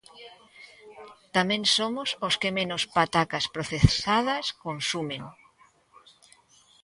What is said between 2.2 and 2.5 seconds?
os que